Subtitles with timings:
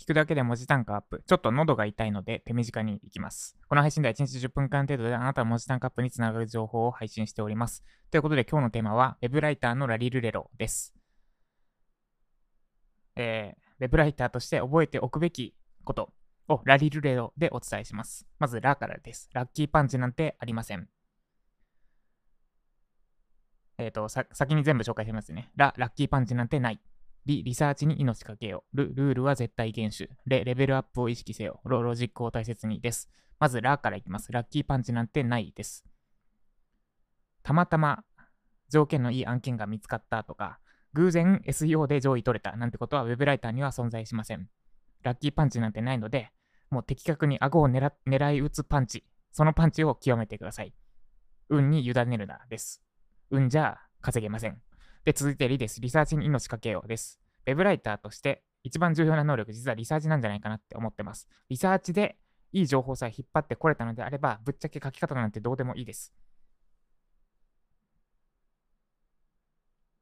[0.00, 1.22] 聞くだけで文字単価アップ。
[1.26, 3.58] ちょっと喉が痛いので手短にいきます。
[3.68, 7.84] この配信では1日10分間程度であなたの文字単価アップにつながる情報を配信しております。
[8.10, 10.94] ということで今日のテーマは Web ライターのラリルレロです。
[13.16, 15.54] えー、Web ライターとして覚えておくべき
[15.84, 16.14] こと
[16.48, 18.26] をラリルレロでお伝えします。
[18.38, 19.28] まずラからです。
[19.34, 20.88] ラッキーパンチなんてありません。
[23.76, 25.50] えっ、ー、と、先に全部紹介しますね。
[25.56, 26.80] ラ、ラッキーパンチなんてない。
[27.26, 28.76] リ、リサーチに命かけよう。
[28.76, 30.10] ル、ルールは絶対厳守。
[30.26, 31.60] レ、レベルアップを意識せよ。
[31.64, 33.10] ロ、ロジックを大切にです。
[33.38, 34.32] まず、ラからいきます。
[34.32, 35.84] ラッキーパンチなんてないです。
[37.42, 38.04] たまたま
[38.70, 40.60] 条件のいい案件が見つかったとか、
[40.94, 44.48] 偶然 SEO で上位取れたなんてことは Web ライターには存在しません。
[45.02, 46.30] ラッキーパンチなんてないので、
[46.70, 50.72] もう的確に顎を狙狙い撃つパンチ、そのパンチを極めてください。
[51.48, 52.82] 運に委ねるなです。
[53.30, 54.60] 運じゃ稼げません。
[55.04, 55.80] で、続いてリです。
[55.80, 57.20] リサーチに命かけようです。
[57.46, 61.28] ウェブライターとして一番重要な能力、実はリサーチなんじゃないかなって思ってます。
[61.48, 62.18] リサーチで
[62.52, 66.12] いい情報さえ引っ張ってこれたのであれば、ぶっちゃけ書き方なんてどうでもいいです。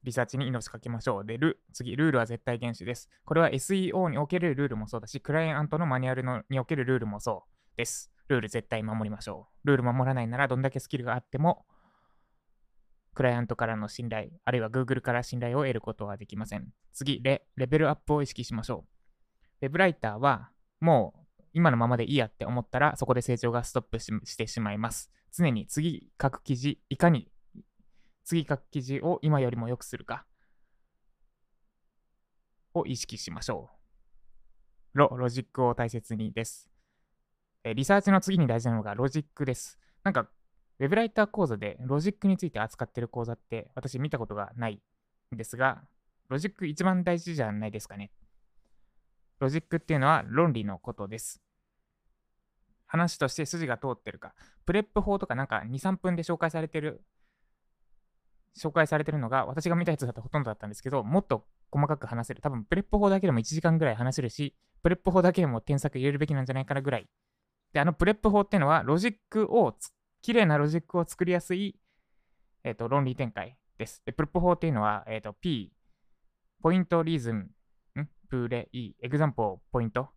[0.03, 1.25] リサーチに命かけましょう。
[1.27, 3.09] で、ル、次、ルールは絶対厳守です。
[3.25, 8.11] これは SEO におけるルールもそうだし、クライアントのマニュアルのにおけるルールもそうです。
[8.29, 9.69] ルール絶対守りましょう。
[9.69, 11.67] ルール守らないならどんだけスキルがあっても、
[13.19, 16.69] クライアントからの信頼、あるいは Google から信頼を得ることはできません。
[16.93, 18.85] 次、レレベルアップを意識しましょ
[19.61, 19.67] う。
[19.67, 25.11] ウェブライターは、もう今のままでいいやって思ったら、そこで成長がストップしてしまいます。
[25.33, 27.29] 常に次書く記事、いかに
[28.25, 30.25] 次書く記事を今よりも良くするか
[32.73, 33.69] を意識しましょ
[34.95, 34.99] う。
[34.99, 36.71] ロ、ロジックを大切にです。
[37.65, 39.77] リサーチの次に大事なのがロジックです。
[40.05, 40.29] なんか
[40.81, 44.81] ウェブライター講座でロジックについて扱ってる講座って私見たことがない
[45.35, 45.83] んですが、
[46.29, 48.11] ロジック一番大事じゃないですかね。
[49.41, 51.41] ロジックっていうのは論理のことです。
[52.87, 54.35] 話として筋が通ってるか。
[54.67, 57.03] PREP 法とかなんか2、3分で紹介されてる、
[58.57, 62.41] 紹介されてるのが私が見たやつだとほとんどだったんですけど、もっと細かく話せる。
[62.41, 67.07] 多分 PREP 法だけでも1時間ぐらい話せるし、 PREP 法だけでも添削入れるべきなんじゃないかなぐらい。
[67.73, 69.77] で、あの PREP 法っていうのはロジックを
[70.23, 71.79] 綺麗なロジックを作りやすい、
[72.65, 74.03] えーと、論理展開です。
[74.05, 75.73] で、 PREP 法っていうのは、えーと、P、
[76.63, 77.51] point reason、ん？
[78.29, 80.09] プーレイ、 example point。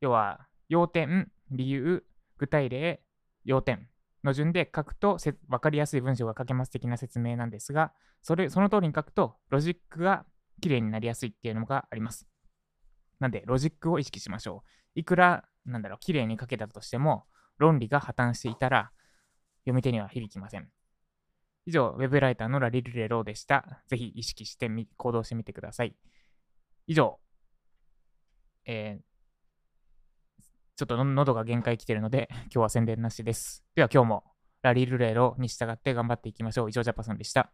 [0.00, 2.04] 要は、要点、理由、
[2.36, 3.02] 具体例、
[3.44, 3.88] 要点
[4.22, 5.16] の順で書くと
[5.48, 10.26] 分かりやすい文章が書けます的な説明なんですが、それその通りに書くと、ロジックが
[10.60, 12.26] 綺麗になりやすいっていうのがあります。
[13.20, 14.64] なんで、ロジックを意識しましょ
[14.96, 15.00] う。
[15.00, 17.24] いくら、なんだろう、綺麗に書けたとしても、
[17.56, 18.90] 論理が破綻していたら、
[19.60, 20.68] 読み手には響きません。
[21.66, 23.82] 以上、ウェブライターのラリルレローでした。
[23.88, 25.94] ぜひ意識してみ行動してみてください。
[26.86, 27.18] 以上、
[28.64, 29.02] えー、
[30.76, 33.64] ちょっと喉が限界来てるので、今日は宣伝なしです。
[33.74, 34.24] では今日も
[34.62, 36.70] ラリルレロに従って頑張っていきましょう。
[36.70, 37.52] 以上、ジャパソンでした。